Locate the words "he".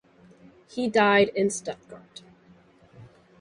0.67-0.87